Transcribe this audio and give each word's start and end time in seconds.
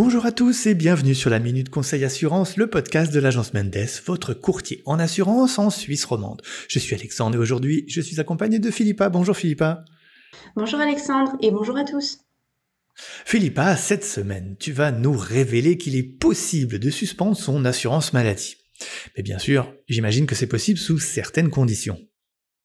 Bonjour 0.00 0.26
à 0.26 0.30
tous 0.30 0.66
et 0.66 0.76
bienvenue 0.76 1.16
sur 1.16 1.28
la 1.28 1.40
Minute 1.40 1.70
Conseil 1.70 2.04
Assurance, 2.04 2.56
le 2.56 2.70
podcast 2.70 3.12
de 3.12 3.18
l'agence 3.18 3.52
Mendes, 3.52 3.74
votre 4.06 4.32
courtier 4.32 4.80
en 4.86 5.00
assurance 5.00 5.58
en 5.58 5.70
Suisse 5.70 6.04
romande. 6.04 6.40
Je 6.68 6.78
suis 6.78 6.94
Alexandre 6.94 7.34
et 7.34 7.40
aujourd'hui 7.40 7.84
je 7.88 8.00
suis 8.00 8.20
accompagné 8.20 8.60
de 8.60 8.70
Philippa. 8.70 9.08
Bonjour 9.08 9.36
Philippa. 9.36 9.84
Bonjour 10.54 10.78
Alexandre 10.78 11.32
et 11.40 11.50
bonjour 11.50 11.76
à 11.76 11.82
tous. 11.82 12.20
Philippa, 12.94 13.74
cette 13.74 14.04
semaine, 14.04 14.54
tu 14.60 14.70
vas 14.70 14.92
nous 14.92 15.16
révéler 15.18 15.76
qu'il 15.78 15.96
est 15.96 16.04
possible 16.04 16.78
de 16.78 16.90
suspendre 16.90 17.36
son 17.36 17.64
assurance 17.64 18.12
maladie. 18.12 18.54
Mais 19.16 19.24
bien 19.24 19.40
sûr, 19.40 19.74
j'imagine 19.88 20.26
que 20.26 20.36
c'est 20.36 20.46
possible 20.46 20.78
sous 20.78 21.00
certaines 21.00 21.50
conditions. 21.50 21.98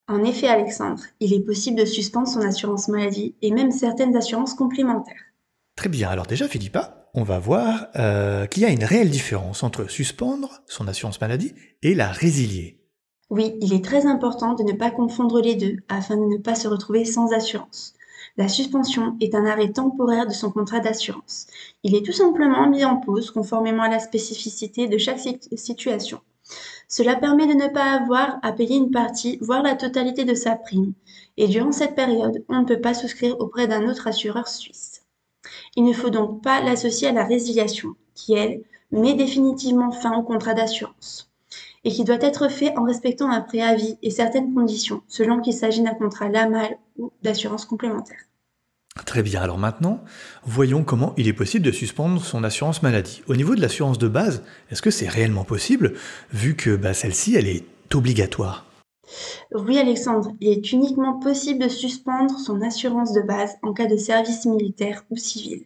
En 0.08 0.24
effet 0.24 0.50
Alexandre, 0.50 1.02
il 1.20 1.34
est 1.34 1.44
possible 1.44 1.80
de 1.80 1.86
suspendre 1.86 2.28
son 2.28 2.42
assurance 2.42 2.90
maladie 2.90 3.34
et 3.42 3.50
même 3.50 3.72
certaines 3.72 4.16
assurances 4.16 4.54
complémentaires. 4.54 5.32
Très 5.76 5.90
bien, 5.90 6.10
alors 6.10 6.28
déjà 6.28 6.48
Philippa, 6.48 7.03
on 7.14 7.24
va 7.24 7.40
voir 7.40 7.88
euh, 7.96 8.48
qu'il 8.48 8.64
y 8.64 8.66
a 8.66 8.70
une 8.70 8.84
réelle 8.84 9.10
différence 9.10 9.64
entre 9.64 9.90
suspendre 9.90 10.62
son 10.68 10.88
assurance 10.88 11.22
maladie 11.22 11.54
et 11.82 11.94
la 11.94 12.08
résilier. 12.08 12.80
Oui, 13.30 13.56
il 13.62 13.74
est 13.74 13.84
très 13.84 14.06
important 14.06 14.54
de 14.54 14.64
ne 14.64 14.74
pas 14.74 14.92
confondre 14.92 15.42
les 15.42 15.56
deux 15.56 15.78
afin 15.90 16.18
de 16.18 16.26
ne 16.26 16.38
pas 16.38 16.56
se 16.56 16.68
retrouver 16.68 17.06
sans 17.06 17.32
assurance. 17.34 17.94
La 18.38 18.48
suspension 18.48 19.16
est 19.22 19.36
un 19.36 19.46
arrêt 19.46 19.72
temporaire 19.72 20.26
de 20.26 20.34
son 20.34 20.52
contrat 20.52 20.80
d'assurance. 20.80 21.48
Il 21.84 21.96
est 21.96 22.06
tout 22.06 22.12
simplement 22.12 22.68
mis 22.68 22.84
en 22.84 22.98
pause 22.98 23.30
conformément 23.30 23.84
à 23.84 23.90
la 23.90 24.00
spécificité 24.00 24.88
de 24.88 24.98
chaque 24.98 25.20
situation. 25.56 26.20
Cela 26.88 27.16
permet 27.16 27.48
de 27.48 27.54
ne 27.54 27.68
pas 27.68 27.92
avoir 27.92 28.38
à 28.42 28.52
payer 28.52 28.78
une 28.78 28.92
partie, 28.92 29.38
voire 29.42 29.64
la 29.64 29.76
totalité 29.76 30.26
de 30.26 30.36
sa 30.36 30.56
prime. 30.56 30.94
Et 31.38 31.48
durant 31.48 31.72
cette 31.72 31.96
période, 31.96 32.44
on 32.50 32.62
ne 32.62 32.66
peut 32.66 32.82
pas 32.82 32.94
souscrire 32.94 33.40
auprès 33.40 33.68
d'un 33.68 33.88
autre 33.90 34.08
assureur 34.08 34.48
suisse. 34.48 34.93
Il 35.76 35.86
ne 35.86 35.94
faut 35.94 36.10
donc 36.10 36.42
pas 36.44 36.62
l'associer 36.62 37.08
à 37.08 37.14
la 37.14 37.26
résiliation, 37.26 37.96
qui, 38.14 38.34
elle, 38.34 38.62
met 38.92 39.16
définitivement 39.16 39.92
fin 39.92 40.16
au 40.18 40.24
contrat 40.24 40.54
d'assurance, 40.54 41.32
et 41.84 41.92
qui 41.92 42.04
doit 42.04 42.22
être 42.22 42.50
fait 42.50 42.78
en 42.78 42.84
respectant 42.84 43.30
un 43.30 43.42
préavis 43.42 43.98
et 44.04 44.12
certaines 44.12 44.54
conditions, 44.54 45.02
selon 45.08 45.42
qu'il 45.42 45.54
s'agit 45.54 45.82
d'un 45.82 45.96
contrat 45.96 46.30
LAMAL 46.30 46.78
ou 46.98 47.12
d'assurance 47.24 47.66
complémentaire. 47.66 48.20
Très 49.08 49.24
bien, 49.24 49.42
alors 49.42 49.58
maintenant, 49.58 50.04
voyons 50.46 50.84
comment 50.84 51.16
il 51.18 51.28
est 51.28 51.34
possible 51.34 51.66
de 51.66 51.72
suspendre 51.72 52.24
son 52.24 52.44
assurance 52.44 52.84
maladie. 52.84 53.24
Au 53.28 53.36
niveau 53.36 53.56
de 53.56 53.62
l'assurance 53.62 53.98
de 53.98 54.08
base, 54.08 54.44
est-ce 54.70 54.84
que 54.84 54.92
c'est 54.92 55.10
réellement 55.10 55.44
possible, 55.44 55.96
vu 56.32 56.56
que 56.56 56.76
bah, 56.76 56.94
celle-ci, 56.94 57.36
elle 57.36 57.48
est 57.48 57.66
obligatoire? 57.96 58.66
Oui, 59.54 59.78
Alexandre, 59.78 60.32
il 60.40 60.50
est 60.50 60.72
uniquement 60.72 61.20
possible 61.20 61.64
de 61.64 61.70
suspendre 61.70 62.40
son 62.40 62.62
assurance 62.62 63.14
de 63.14 63.22
base 63.22 63.56
en 63.62 63.74
cas 63.74 63.86
de 63.86 63.98
service 63.98 64.46
militaire 64.46 65.04
ou 65.10 65.18
civil. 65.18 65.66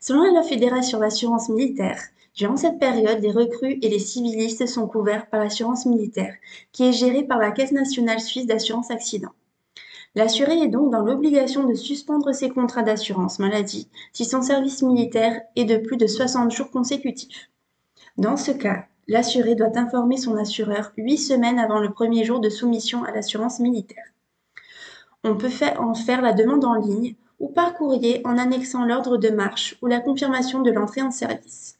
Selon 0.00 0.32
la 0.32 0.42
Fédération 0.42 0.98
d'assurance 0.98 1.48
militaire, 1.48 2.00
durant 2.34 2.56
cette 2.56 2.80
période, 2.80 3.20
les 3.20 3.30
recrues 3.30 3.78
et 3.80 3.88
les 3.88 3.98
civilistes 3.98 4.66
sont 4.66 4.88
couverts 4.88 5.28
par 5.30 5.40
l'assurance 5.40 5.86
militaire, 5.86 6.34
qui 6.72 6.84
est 6.84 6.92
gérée 6.92 7.22
par 7.22 7.38
la 7.38 7.52
Caisse 7.52 7.72
nationale 7.72 8.20
suisse 8.20 8.46
d'assurance 8.46 8.90
accident. 8.90 9.30
L'assuré 10.16 10.58
est 10.58 10.68
donc 10.68 10.92
dans 10.92 11.02
l'obligation 11.02 11.64
de 11.64 11.74
suspendre 11.74 12.34
ses 12.34 12.48
contrats 12.48 12.82
d'assurance 12.82 13.38
maladie 13.38 13.88
si 14.12 14.24
son 14.24 14.42
service 14.42 14.82
militaire 14.82 15.40
est 15.56 15.64
de 15.64 15.76
plus 15.76 15.96
de 15.96 16.06
60 16.06 16.52
jours 16.52 16.70
consécutifs. 16.70 17.50
Dans 18.16 18.36
ce 18.36 18.52
cas, 18.52 18.86
l'assuré 19.08 19.54
doit 19.54 19.76
informer 19.78 20.16
son 20.16 20.36
assureur 20.36 20.92
huit 20.96 21.18
semaines 21.18 21.58
avant 21.58 21.80
le 21.80 21.92
premier 21.92 22.24
jour 22.24 22.40
de 22.40 22.48
soumission 22.48 23.04
à 23.04 23.12
l'assurance 23.12 23.60
militaire. 23.60 24.04
On 25.22 25.36
peut 25.36 25.50
en 25.78 25.94
faire 25.94 26.22
la 26.22 26.32
demande 26.32 26.64
en 26.64 26.74
ligne 26.74 27.14
ou 27.38 27.48
par 27.48 27.74
courrier 27.74 28.20
en 28.24 28.38
annexant 28.38 28.84
l'ordre 28.84 29.16
de 29.16 29.30
marche 29.30 29.76
ou 29.82 29.86
la 29.86 30.00
confirmation 30.00 30.62
de 30.62 30.70
l'entrée 30.70 31.02
en 31.02 31.10
service. 31.10 31.78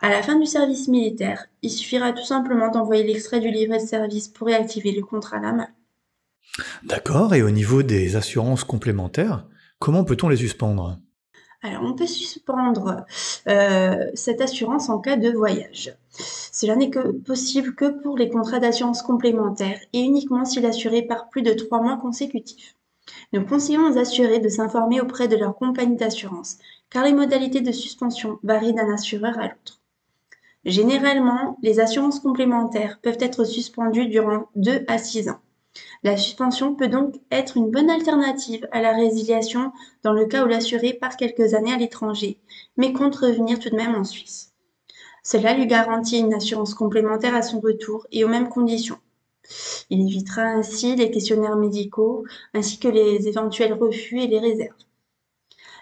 À 0.00 0.10
la 0.10 0.22
fin 0.22 0.38
du 0.38 0.46
service 0.46 0.88
militaire, 0.88 1.46
il 1.62 1.70
suffira 1.70 2.12
tout 2.12 2.24
simplement 2.24 2.70
d'envoyer 2.70 3.04
l'extrait 3.04 3.40
du 3.40 3.50
livret 3.50 3.78
de 3.78 3.86
service 3.86 4.28
pour 4.28 4.48
réactiver 4.48 4.92
le 4.92 5.02
contrat 5.02 5.38
à 5.38 5.40
la 5.40 5.52
main. 5.52 5.68
D'accord, 6.82 7.34
et 7.34 7.42
au 7.42 7.50
niveau 7.50 7.82
des 7.82 8.16
assurances 8.16 8.64
complémentaires, 8.64 9.46
comment 9.78 10.04
peut-on 10.04 10.28
les 10.28 10.36
suspendre? 10.36 10.98
Alors, 11.64 11.82
on 11.82 11.94
peut 11.94 12.06
suspendre 12.06 13.06
euh, 13.48 14.10
cette 14.12 14.42
assurance 14.42 14.90
en 14.90 14.98
cas 14.98 15.16
de 15.16 15.30
voyage. 15.30 15.96
Cela 16.10 16.76
n'est 16.76 16.90
possible 17.24 17.74
que 17.74 17.86
pour 18.02 18.18
les 18.18 18.28
contrats 18.28 18.58
d'assurance 18.58 19.00
complémentaires 19.00 19.80
et 19.94 20.00
uniquement 20.00 20.44
si 20.44 20.60
l'assuré 20.60 21.00
part 21.00 21.30
plus 21.30 21.40
de 21.40 21.54
trois 21.54 21.80
mois 21.80 21.96
consécutifs. 21.96 22.76
Nous 23.32 23.46
conseillons 23.46 23.90
aux 23.90 23.96
assurés 23.96 24.40
de 24.40 24.50
s'informer 24.50 25.00
auprès 25.00 25.26
de 25.26 25.36
leur 25.36 25.56
compagnie 25.56 25.96
d'assurance, 25.96 26.58
car 26.90 27.02
les 27.02 27.14
modalités 27.14 27.62
de 27.62 27.72
suspension 27.72 28.38
varient 28.42 28.74
d'un 28.74 28.92
assureur 28.92 29.38
à 29.38 29.48
l'autre. 29.48 29.80
Généralement, 30.66 31.56
les 31.62 31.80
assurances 31.80 32.20
complémentaires 32.20 32.98
peuvent 33.00 33.16
être 33.20 33.44
suspendues 33.44 34.08
durant 34.08 34.50
2 34.56 34.84
à 34.86 34.98
6 34.98 35.30
ans. 35.30 35.40
La 36.02 36.16
suspension 36.16 36.74
peut 36.74 36.88
donc 36.88 37.14
être 37.30 37.56
une 37.56 37.70
bonne 37.70 37.90
alternative 37.90 38.68
à 38.72 38.80
la 38.80 38.92
résiliation 38.92 39.72
dans 40.02 40.12
le 40.12 40.26
cas 40.26 40.44
où 40.44 40.48
l'assuré 40.48 40.92
part 40.92 41.16
quelques 41.16 41.54
années 41.54 41.72
à 41.72 41.78
l'étranger, 41.78 42.38
mais 42.76 42.92
compte 42.92 43.16
revenir 43.16 43.58
tout 43.58 43.70
de 43.70 43.76
même 43.76 43.94
en 43.94 44.04
Suisse. 44.04 44.52
Cela 45.22 45.54
lui 45.54 45.66
garantit 45.66 46.18
une 46.18 46.34
assurance 46.34 46.74
complémentaire 46.74 47.34
à 47.34 47.42
son 47.42 47.58
retour 47.60 48.06
et 48.12 48.24
aux 48.24 48.28
mêmes 48.28 48.50
conditions. 48.50 48.98
Il 49.90 50.00
évitera 50.00 50.42
ainsi 50.42 50.96
les 50.96 51.10
questionnaires 51.10 51.56
médicaux 51.56 52.24
ainsi 52.54 52.78
que 52.78 52.88
les 52.88 53.26
éventuels 53.28 53.72
refus 53.72 54.20
et 54.20 54.26
les 54.26 54.38
réserves. 54.38 54.76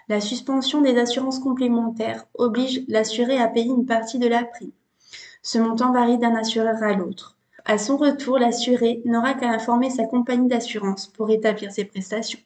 La 0.09 0.19
suspension 0.19 0.81
des 0.81 0.97
assurances 0.97 1.39
complémentaires 1.39 2.25
oblige 2.33 2.83
l'assuré 2.87 3.37
à 3.37 3.47
payer 3.47 3.69
une 3.69 3.85
partie 3.85 4.19
de 4.19 4.27
la 4.27 4.43
prime. 4.43 4.71
Ce 5.41 5.57
montant 5.57 5.93
varie 5.93 6.17
d'un 6.17 6.35
assureur 6.35 6.81
à 6.81 6.93
l'autre. 6.93 7.37
À 7.65 7.77
son 7.77 7.97
retour, 7.97 8.37
l'assuré 8.39 9.01
n'aura 9.05 9.33
qu'à 9.35 9.49
informer 9.49 9.89
sa 9.89 10.05
compagnie 10.05 10.49
d'assurance 10.49 11.07
pour 11.07 11.29
établir 11.29 11.71
ses 11.71 11.85
prestations. 11.85 12.39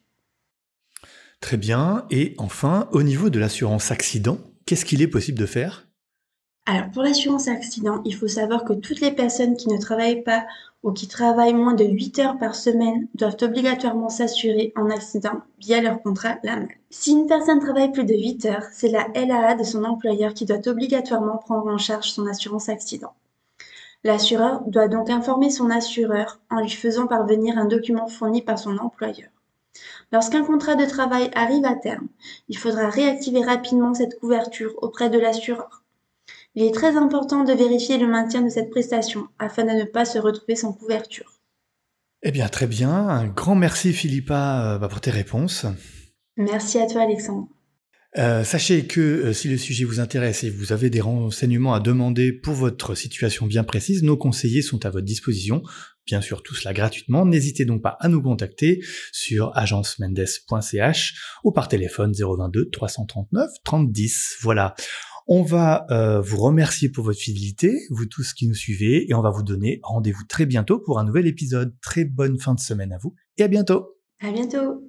Très 1.39 1.57
bien. 1.57 2.05
Et 2.09 2.35
enfin, 2.37 2.87
au 2.91 3.03
niveau 3.03 3.29
de 3.29 3.39
l'assurance 3.39 3.91
accident, 3.91 4.37
qu'est-ce 4.65 4.85
qu'il 4.85 5.01
est 5.01 5.07
possible 5.07 5.39
de 5.39 5.45
faire? 5.45 5.87
Alors 6.65 6.91
pour 6.91 7.01
l'assurance 7.01 7.47
accident, 7.47 8.01
il 8.03 8.13
faut 8.13 8.27
savoir 8.27 8.65
que 8.65 8.73
toutes 8.73 8.99
les 8.99 9.11
personnes 9.11 9.55
qui 9.55 9.69
ne 9.69 9.77
travaillent 9.79 10.23
pas 10.23 10.45
ou 10.83 10.91
qui 10.91 11.07
travaillent 11.07 11.53
moins 11.53 11.73
de 11.73 11.85
8 11.85 12.19
heures 12.19 12.37
par 12.37 12.55
semaine 12.55 13.07
doivent 13.15 13.37
obligatoirement 13.41 14.09
s'assurer 14.09 14.73
en 14.75 14.89
accident 14.89 15.41
via 15.59 15.81
leur 15.81 16.01
contrat 16.01 16.37
LAMAL. 16.43 16.69
Si 16.89 17.11
une 17.11 17.25
personne 17.25 17.59
travaille 17.59 17.91
plus 17.91 18.03
de 18.03 18.13
8 18.13 18.45
heures, 18.45 18.65
c'est 18.71 18.89
la 18.89 19.07
LAA 19.15 19.55
de 19.55 19.63
son 19.63 19.83
employeur 19.85 20.33
qui 20.33 20.45
doit 20.45 20.67
obligatoirement 20.67 21.37
prendre 21.37 21.67
en 21.67 21.77
charge 21.77 22.11
son 22.11 22.27
assurance 22.27 22.69
accident. 22.69 23.13
L'assureur 24.07 24.61
doit 24.67 24.87
donc 24.87 25.09
informer 25.09 25.49
son 25.49 25.69
assureur 25.69 26.39
en 26.49 26.61
lui 26.61 26.69
faisant 26.69 27.07
parvenir 27.07 27.57
un 27.57 27.65
document 27.65 28.07
fourni 28.07 28.41
par 28.41 28.57
son 28.57 28.77
employeur. 28.77 29.27
Lorsqu'un 30.13 30.45
contrat 30.45 30.75
de 30.75 30.85
travail 30.85 31.29
arrive 31.35 31.65
à 31.65 31.75
terme, 31.75 32.07
il 32.47 32.57
faudra 32.57 32.89
réactiver 32.89 33.41
rapidement 33.41 33.93
cette 33.93 34.17
couverture 34.17 34.71
auprès 34.81 35.09
de 35.09 35.19
l'assureur. 35.19 35.83
Il 36.55 36.63
est 36.63 36.73
très 36.73 36.95
important 36.95 37.43
de 37.43 37.51
vérifier 37.51 37.97
le 37.97 38.07
maintien 38.07 38.43
de 38.43 38.49
cette 38.49 38.69
prestation 38.69 39.27
afin 39.39 39.65
de 39.65 39.71
ne 39.71 39.83
pas 39.83 40.05
se 40.05 40.19
retrouver 40.19 40.55
sans 40.55 40.71
couverture. 40.71 41.41
Eh 42.23 42.31
bien, 42.31 42.47
très 42.47 42.67
bien. 42.67 42.89
Un 42.89 43.27
grand 43.27 43.55
merci, 43.55 43.91
Philippa, 43.91 44.75
euh, 44.75 44.77
bah, 44.77 44.87
pour 44.87 45.01
tes 45.01 45.11
réponses. 45.11 45.65
Merci 46.37 46.79
à 46.79 46.87
toi, 46.87 47.01
Alexandre. 47.01 47.49
Euh, 48.17 48.43
sachez 48.43 48.85
que 48.85 49.01
euh, 49.01 49.33
si 49.33 49.47
le 49.49 49.57
sujet 49.57 49.83
vous 49.83 49.99
intéresse 49.99 50.43
et 50.43 50.49
vous 50.49 50.71
avez 50.71 50.89
des 50.89 51.01
renseignements 51.01 51.73
à 51.73 51.79
demander 51.79 52.31
pour 52.31 52.53
votre 52.53 52.95
situation 52.95 53.45
bien 53.45 53.63
précise, 53.63 54.01
nos 54.01 54.17
conseillers 54.17 54.61
sont 54.61 54.85
à 54.85 54.89
votre 54.89 55.05
disposition. 55.05 55.61
Bien 56.05 56.21
sûr, 56.21 56.41
tout 56.41 56.55
cela 56.55 56.73
gratuitement. 56.73 57.25
N'hésitez 57.25 57.65
donc 57.65 57.83
pas 57.83 57.97
à 57.99 58.07
nous 58.07 58.21
contacter 58.21 58.81
sur 59.11 59.51
agencemendes.ch 59.55 61.15
ou 61.43 61.51
par 61.51 61.67
téléphone 61.67 62.13
022 62.13 62.69
339 62.69 63.49
30 63.63 63.91
10. 63.91 64.37
Voilà. 64.41 64.73
On 65.27 65.43
va 65.43 65.85
euh, 65.91 66.21
vous 66.21 66.37
remercier 66.37 66.87
pour 66.87 67.03
votre 67.03 67.19
fidélité, 67.19 67.77
vous 67.89 68.05
tous 68.05 68.33
qui 68.33 68.47
nous 68.47 68.55
suivez, 68.55 69.09
et 69.09 69.13
on 69.13 69.21
va 69.21 69.29
vous 69.29 69.43
donner 69.43 69.81
rendez-vous 69.83 70.23
très 70.23 70.45
bientôt 70.45 70.79
pour 70.79 70.99
un 70.99 71.03
nouvel 71.03 71.27
épisode. 71.27 71.75
Très 71.81 72.05
bonne 72.05 72.39
fin 72.39 72.55
de 72.55 72.61
semaine 72.61 72.93
à 72.93 72.97
vous 72.97 73.13
et 73.37 73.43
à 73.43 73.49
bientôt. 73.49 73.97
À 74.21 74.31
bientôt. 74.31 74.86